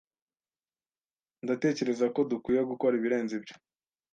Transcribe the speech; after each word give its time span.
Ndatekereza 1.43 2.05
ko 2.15 2.19
dukwiye 2.31 2.61
gukora 2.71 2.93
ibirenze 2.99 3.33
ibyo. 3.39 3.55